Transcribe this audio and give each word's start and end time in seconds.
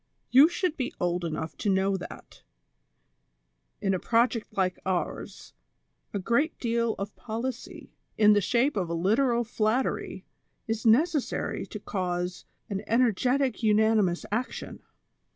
You 0.31 0.49
should 0.49 0.77
be 0.77 0.95
old 0.99 1.23
enough 1.23 1.55
to 1.57 1.69
know 1.69 1.95
that, 1.95 2.41
in 3.81 3.93
a 3.93 3.99
project 3.99 4.47
like 4.57 4.79
ours, 4.83 5.53
a 6.11 6.17
great 6.17 6.57
deal 6.57 6.95
of 6.95 7.15
policy, 7.15 7.93
in 8.17 8.33
the 8.33 8.41
shape 8.41 8.75
of 8.75 8.89
a 8.89 8.95
little 8.95 9.43
flattery, 9.43 10.25
is 10.67 10.87
necessary 10.87 11.67
to 11.67 11.79
cause 11.79 12.45
an 12.67 12.81
ener 12.87 13.13
getic 13.13 13.61
unanimous 13.61 14.25
action. 14.31 14.79